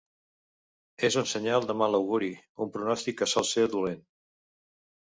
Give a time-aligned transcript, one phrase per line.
[1.09, 2.33] És un senyal de mal auguri,
[2.67, 4.07] un pronòstic que sol ser dolent.